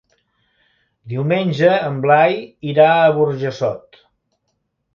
Diumenge 1.11 1.69
en 1.91 2.01
Blai 2.07 2.39
irà 2.73 2.89
a 3.05 3.15
Burjassot. 3.21 4.05